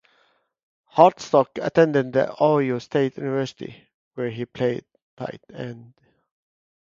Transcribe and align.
Hartsock 0.95 1.59
attended 1.63 2.13
the 2.13 2.31
Ohio 2.31 2.79
State 2.79 3.17
University, 3.17 3.87
where 4.15 4.31
he 4.31 4.47
played 4.47 4.83
tight 5.15 5.43
end. 5.53 5.93